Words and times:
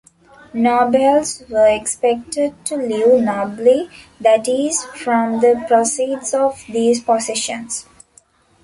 Nobles 0.55 1.43
were 1.47 1.67
expected 1.67 2.55
to 2.65 2.75
live 2.75 3.21
"nobly", 3.21 3.87
that 4.19 4.47
is, 4.47 4.83
from 4.83 5.41
the 5.41 5.63
proceeds 5.67 6.33
of 6.33 6.59
these 6.67 6.99
possessions. 7.03 7.85